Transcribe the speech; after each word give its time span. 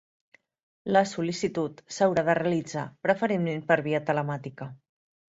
La 0.95 1.01
sol·licitud 1.09 1.83
s'haurà 1.97 2.23
de 2.29 2.33
realitzar 2.39 2.85
preferentment 3.07 3.61
per 3.67 3.77
via 3.89 4.01
telemàtica. 4.09 4.69